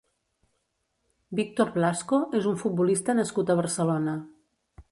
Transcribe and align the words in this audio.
Victor 1.39 1.69
Blasco 1.75 2.19
és 2.41 2.49
un 2.53 2.57
futbolista 2.63 3.17
nascut 3.21 3.53
a 3.55 3.59
Barcelona. 3.61 4.17